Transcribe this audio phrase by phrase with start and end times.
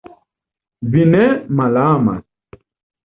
[0.95, 1.21] Vi ne
[1.59, 2.61] malamas!